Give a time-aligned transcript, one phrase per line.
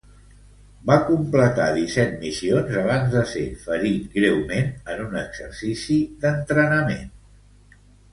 [0.91, 7.09] Va completar disset missions abans de ser ferit greument en un exercici d'entrenament.